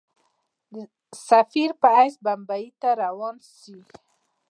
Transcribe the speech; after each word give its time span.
سفیر 1.27 1.69
په 1.81 1.87
حیث 1.97 2.15
بمبیی 2.25 2.67
ته 2.81 2.89
روان 3.01 3.35
سي. 3.57 3.77